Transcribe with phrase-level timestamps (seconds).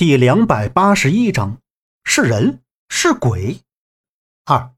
[0.00, 1.58] 第两百八十一章，
[2.04, 3.60] 是人是鬼？
[4.46, 4.72] 二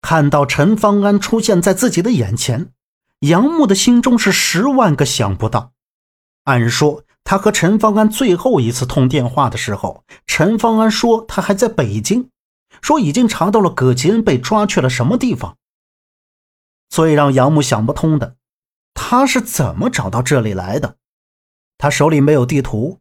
[0.00, 2.72] 看到陈方安出现在自己的眼前，
[3.18, 5.72] 杨木的心中是十万个想不到。
[6.44, 12.30] 按说他和陈方安最后一次通电话的时候，陈方安说他还在北京，
[12.80, 15.58] 说已经查到了葛吉恩被抓去了什么地方。
[16.88, 18.36] 最让杨木想不通的，
[18.94, 20.96] 他是怎么找到这里来的？
[21.76, 23.00] 他手里没有地图。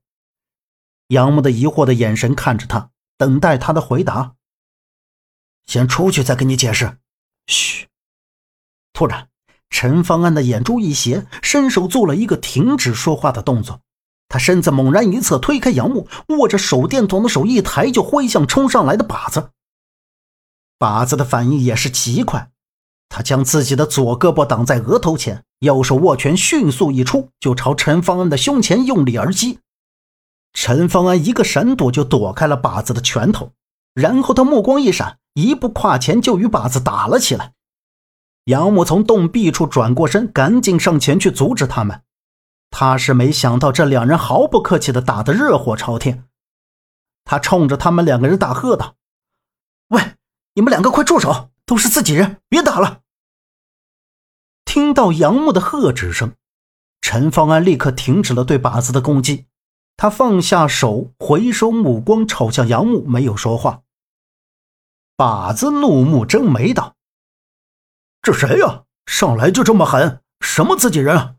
[1.11, 4.36] 杨木的疑惑的眼神看着他，等待他的回答。
[5.65, 7.00] 先出去再跟你解释。
[7.47, 7.87] 嘘。
[8.93, 9.28] 突然，
[9.70, 13.82] 陈方安的眼珠一斜，伸手做了一个停止说话的动作。
[14.29, 19.50] 他身子猛然一侧，推开杨木，握着手电筒的手一抬，就挥向冲上来的靶子。
[20.79, 22.50] 靶子的反应也是极快，
[23.09, 29.59] 他将自己的左胳膊挡在额头前，右手握拳迅速一出，就朝陈方安的胸前用力而击。
[30.54, 33.53] 陈方安一个闪躲就躲开了靶子的拳头，
[33.94, 37.53] 然后他目光一闪，一步跨前就与靶子打了起来。
[38.45, 42.02] 杨木从洞壁处转过身，赶紧上前去阻止他们。
[42.70, 46.26] 他是没想到这两人毫不客气的打得热火朝天。
[47.23, 48.95] 他冲着他们两个人大喝道
[49.89, 50.16] ：“喂，
[50.56, 51.50] 你们两个快住手！
[51.66, 53.02] 都是自己人，别打了！”
[54.66, 56.33] 听到杨木的喝止声，
[57.02, 59.45] 陈方安立刻停止了对靶子的攻击。
[59.97, 63.84] 他放下手，回收目光，瞅向杨木，没有说话。
[65.16, 66.95] 靶子怒目睁眉道
[68.23, 68.83] ：“这谁呀？
[69.06, 70.22] 上来就这么狠？
[70.39, 71.36] 什么自己人啊？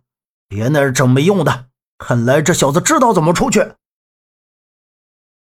[0.46, 1.70] 别那儿整没用的！
[1.98, 3.74] 看来这小子知道怎么出去。”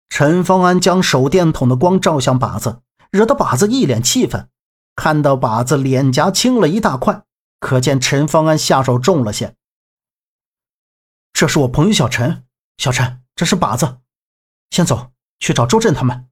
[0.09, 4.49] 陈方安将手电筒的光照向靶子，惹得靶子一脸气愤。
[4.95, 7.23] 看到靶子脸颊青了一大块，
[7.59, 9.55] 可见陈方安下手重了些。
[11.31, 12.43] 这是我朋友小陈。
[12.79, 13.97] 小陈，这是靶子，
[14.69, 16.29] 先走去找周震他们。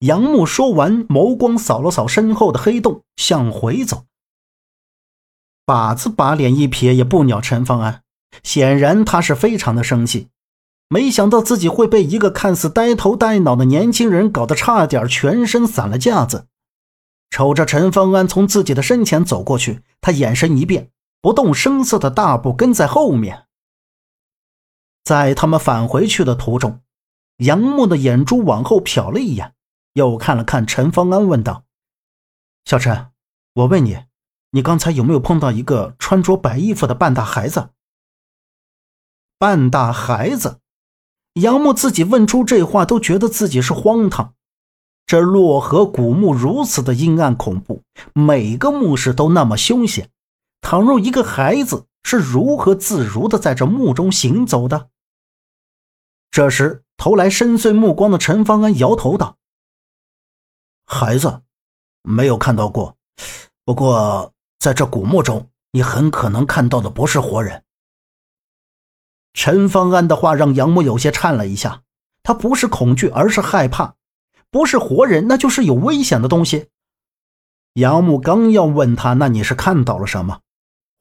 [0.00, 4.04] 杨木说完，眸光扫了扫身后的黑洞，向回走。
[5.64, 8.02] 靶子把脸一撇，也不鸟陈方安，
[8.42, 10.28] 显然他是非常的生气，
[10.90, 16.48] 没想到自己会被一个看似呆头呆脑的年轻人搞得差点全身散了架子。
[17.30, 20.90] 瞅着陈方安从自己的身前走过去，他眼神一变，
[21.22, 23.43] 不动声色的大步跟在后面。
[25.04, 26.80] 在他们返回去的途中，
[27.36, 29.54] 杨木的眼珠往后瞟了一眼，
[29.92, 31.64] 又看了看陈方安，问道
[32.64, 33.08] ：“小陈，
[33.52, 33.98] 我问你，
[34.52, 37.68] 你刚才有没有碰到一个穿着白衣服的半大孩子？”
[39.38, 40.60] 半大孩子，
[41.34, 44.32] 杨木自己问出这话，都觉得自己是荒唐。
[45.04, 47.82] 这洛河古墓如此的阴暗恐怖，
[48.14, 50.08] 每个墓室都那么凶险，
[50.62, 54.88] 倘若一个孩子是如何自如的在这墓中行走的？
[56.34, 59.36] 这时，投来深邃目光的陈方安摇头道
[60.84, 61.42] ：“孩子，
[62.02, 62.96] 没有看到过。
[63.64, 67.62] 不过，在这古墓中，你很可能看到的不是活人。”
[69.32, 71.82] 陈方安的话让杨木有些颤了一下，
[72.24, 73.94] 他不是恐惧，而是害怕。
[74.50, 76.68] 不是活人，那就是有危险的东西。
[77.74, 80.40] 杨木刚要问他：“那你是看到了什么？”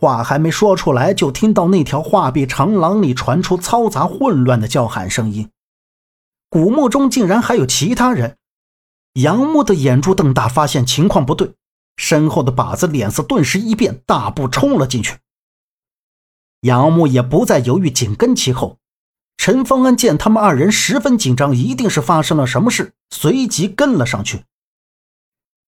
[0.03, 5.50] 话还没说出来，就听到那条画壁长廊里传出嘈杂混乱的叫喊声音。
[6.50, 8.36] 古墓中竟然还有其他人！
[9.14, 11.53] 杨木的眼珠瞪大，发现情况不对，
[11.96, 15.19] 身后的靶子脸色顿时一变，大步冲了进去。
[16.59, 18.78] 杨木也不再犹豫，紧跟其后。
[19.38, 24.44] 陈方安见他们二人十分紧张，一定是发生了什么事，随即跟了上去。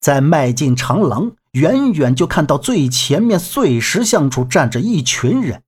[0.01, 1.31] 在迈进长廊。
[1.55, 5.63] 远远就看到最前面碎石像处站着一群人。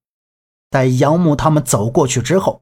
[0.69, 2.61] 待杨木他们走过去之后，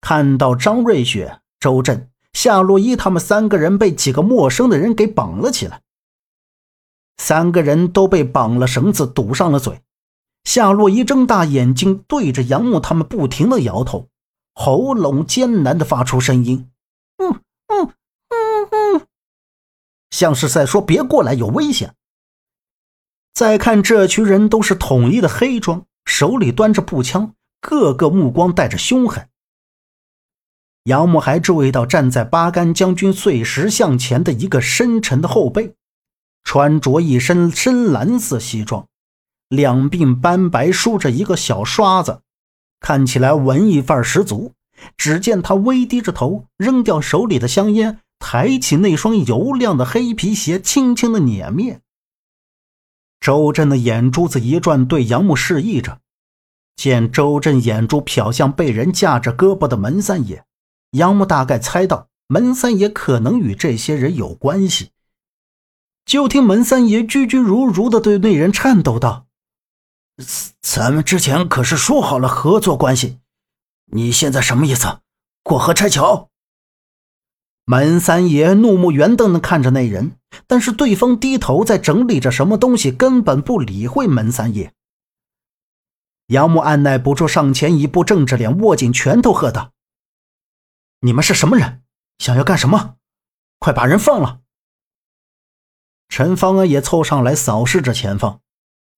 [0.00, 5.82] 看到张瑞雪、周震、夏洛伊他们三个人被几个陌生的人给绑了起来。
[7.18, 9.82] 三个人都被绑了绳子，堵上了嘴。
[10.44, 14.08] 夏洛伊睁大眼睛对着杨木他们不停的摇头，
[14.54, 16.70] 喉咙艰难的发出声音
[17.22, 17.92] ：“嗯嗯
[18.30, 19.06] 嗯嗯，
[20.10, 21.94] 像是在说别过来，有危险。”
[23.34, 29.28] 再看这群人都是统一的黑装，手里端着步枪，个个目光带着凶狠。
[30.84, 35.74] 杨木还注意到站在八杆将军碎石像前的一个深沉的后背，
[36.44, 38.86] 穿着一身深蓝色西装，
[39.48, 42.20] 两鬓斑白，梳着一个小刷子，
[42.78, 44.52] 看起来文艺范儿十足。
[44.96, 51.80] 只见他微低着头，扔掉手里的香烟，抬起那双油亮的黑皮鞋，轻轻的碾灭。
[53.24, 56.00] 周震的眼珠子一转，对杨木示意着
[56.76, 60.44] ：“见周震眼珠瞟向被人架着胳膊的门三爷，
[60.90, 64.90] 杨木大概猜到门三爷可能与这些人有关系。
[66.04, 69.24] 就听门三爷句句如如的对那人颤抖道
[70.60, 73.20] ：“咱们之前可是说好了合作关系，
[73.86, 74.98] 你现在什么意思？
[75.42, 76.28] 过河拆桥？”
[77.66, 84.72] 门三爷怒目圆瞪的看着那人，但是对方低头在整理着什么东西，根本不理会门三爷。
[86.26, 89.72] 杨木按耐不住，上前一步，正着脸，握紧拳头，喝道
[91.00, 91.82] ：“你们是什么人？
[92.18, 92.96] 想要干什么？
[93.58, 94.40] 快把人放了！”
[96.08, 98.40] 陈方安也凑上来扫视着前方，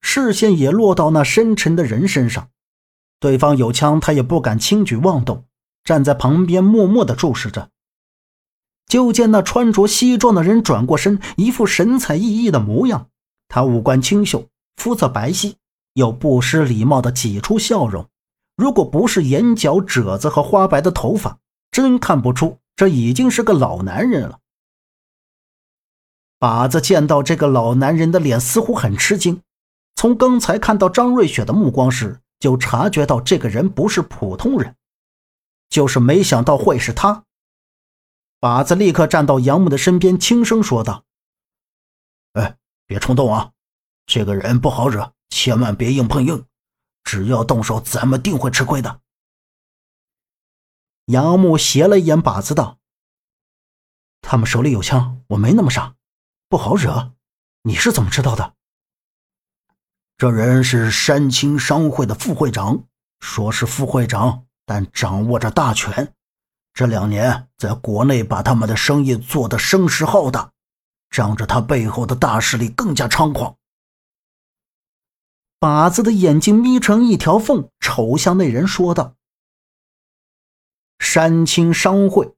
[0.01, 2.51] 视线也落到那深沉的人身上。
[3.21, 5.47] 对方有枪，他也不敢轻举妄动，
[5.85, 7.71] 站在旁边默默的注视着。
[8.87, 13.09] 就见那穿着西装的人转过身，一副神采奕奕的模样。
[13.49, 14.47] 他五官清秀，
[14.77, 15.55] 肤色白皙，
[15.95, 18.07] 又不失礼貌的挤出笑容。
[18.57, 21.39] 如果不是眼角褶子和花白的头发，
[21.71, 24.39] 真看不出这已经是个老男人了。
[26.39, 29.41] 把子见到这个老男人的脸，似乎很吃惊。
[29.95, 34.75] 从刚才看到张瑞雪的目光时，就察觉到这个人不是普通人，
[35.69, 37.25] 就是没想到会是他。
[38.39, 41.05] 把子立刻站到杨木的身边，轻声说道
[42.35, 42.57] ：“哎，
[42.87, 43.53] 别冲动啊，
[44.07, 46.47] 这个人不好惹，千万别硬碰硬。
[47.03, 49.01] 只要动手，咱们定会吃亏的。”
[51.07, 52.79] 杨木斜了一眼把子，道
[54.21, 55.95] ：“他们手里有枪，我没那么傻，
[56.49, 57.13] 不好惹。
[57.63, 58.55] 你是怎么知道的？”
[60.19, 62.85] 这人是山青商会的副会长，
[63.21, 66.16] 说是副会长，但掌握着大权。
[66.77, 70.53] 这两年，在国内把他们的生意做得声势浩大，
[71.09, 73.57] 仗着他背后的大势力更加猖狂。
[75.59, 79.15] 把子的眼睛眯成一条缝，瞅向那人说道
[81.01, 82.35] ：“山青商会，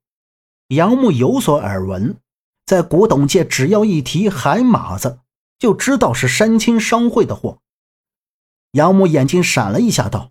[0.69, 2.21] 杨木有所耳闻，
[2.65, 5.19] 在古董界，只要一提海马子，
[5.59, 7.59] 就知道是山青商会的货。”
[8.71, 10.31] 杨木眼睛闪了一下，道：“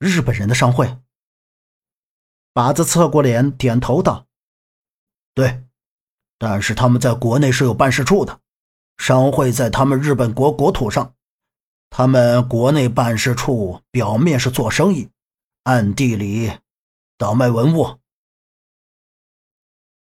[0.00, 0.96] 日本人的商会。”
[2.58, 4.26] 把子侧过脸，点头道
[5.32, 5.62] ：“对，
[6.38, 8.40] 但是他们在国内是有办事处的，
[8.96, 11.14] 商会在他们日本国国土上。
[11.88, 15.08] 他们国内办事处表面是做生意，
[15.62, 16.50] 暗地里
[17.16, 18.00] 倒卖文物。”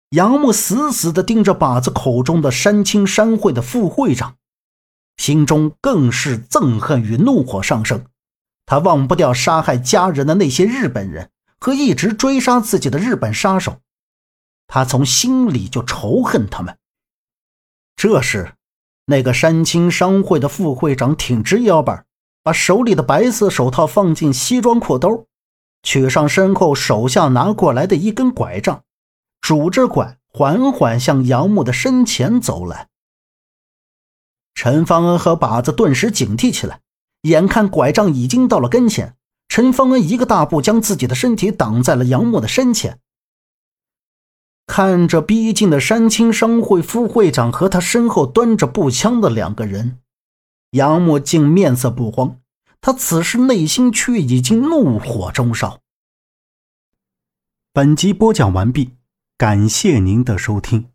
[0.09, 4.37] 杨木死死地盯着把子口中的山青商会的副会长，
[5.17, 8.03] 心中更是憎恨与怒火上升。
[8.65, 11.29] 他忘不掉杀害家人的那些日本人。
[11.61, 13.79] 和一直追杀自己的日本杀手，
[14.65, 16.75] 他从心里就仇恨他们。
[17.95, 18.55] 这时，
[19.05, 22.03] 那个山青商会的副会长挺直腰板，
[22.41, 25.27] 把手里的白色手套放进西装裤兜，
[25.83, 28.83] 取上身后手下拿过来的一根拐杖，
[29.39, 32.89] 拄着拐缓缓向杨木的身前走来。
[34.55, 36.81] 陈方恩和把子顿时警惕起来，
[37.21, 39.15] 眼看拐杖已经到了跟前。
[39.51, 43.01] 陈方恩一个大步将自己的身体挡在了杨木的身前，
[44.65, 49.99] 看着逼近的山青商会副会长和他身后端着步枪的两个人，
[50.69, 52.39] 杨木竟面色不慌，
[52.79, 55.81] 他此时内心却已经怒火中烧。
[57.73, 58.91] 本集播讲完毕，
[59.37, 60.85] 感谢您的收听。